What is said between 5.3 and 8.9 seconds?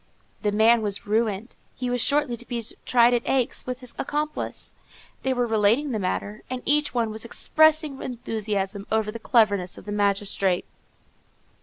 were relating the matter, and each one was expressing enthusiasm